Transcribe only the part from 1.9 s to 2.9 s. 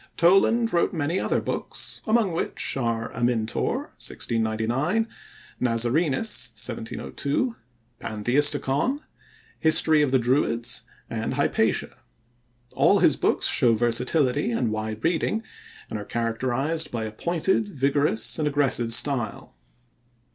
among which